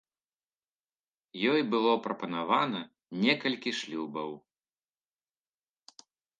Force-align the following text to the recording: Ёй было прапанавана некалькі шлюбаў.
Ёй 1.51 1.61
было 1.73 1.91
прапанавана 2.07 2.81
некалькі 3.27 3.71
шлюбаў. 3.83 4.31